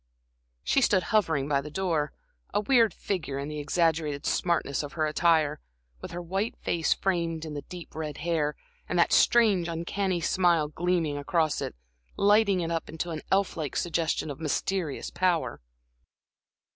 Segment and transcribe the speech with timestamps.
[0.63, 2.11] She stood hovering by the door,
[2.55, 5.59] a weird figure in the exaggerated smartness of her attire,
[6.01, 8.55] with her white face framed in the deep red hair,
[8.89, 11.75] and that strange, uncanny smile gleaming across it,
[12.17, 15.61] lighting it up into an elf like suggestion of mysterious power.